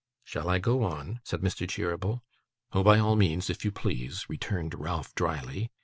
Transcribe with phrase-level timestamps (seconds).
[0.23, 1.69] 'Shall I go on?' said Mr.
[1.69, 2.23] Cheeryble.
[2.71, 5.69] 'Oh, by all means, if you please,' returned Ralph drily.